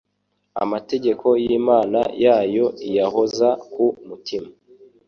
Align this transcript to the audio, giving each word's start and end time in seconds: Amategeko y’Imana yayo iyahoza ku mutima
Amategeko 0.63 1.27
y’Imana 1.43 1.99
yayo 2.23 2.65
iyahoza 2.87 3.49
ku 3.71 3.85
mutima 4.07 4.49